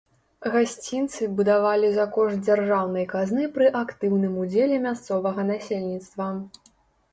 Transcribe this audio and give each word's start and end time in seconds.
Гасцінцы 0.53 1.27
будавалі 1.39 1.91
за 1.97 2.05
кошт 2.15 2.39
дзяржаўнай 2.47 3.05
казны 3.13 3.43
пры 3.59 3.69
актыўным 3.83 4.41
удзеле 4.47 4.83
мясцовага 4.89 5.49
насельніцтва. 5.55 6.35